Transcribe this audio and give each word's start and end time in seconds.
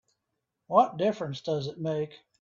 What 0.65 0.97
difference 0.97 1.41
does 1.41 1.67
that 1.67 1.79
make? 1.79 2.21